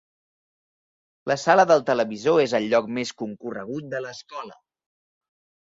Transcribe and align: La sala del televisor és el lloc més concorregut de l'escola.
La 1.31 1.35
sala 1.41 1.67
del 1.73 1.85
televisor 1.91 2.41
és 2.45 2.57
el 2.61 2.67
lloc 2.73 2.89
més 2.97 3.13
concorregut 3.23 3.89
de 3.95 4.03
l'escola. 4.07 4.59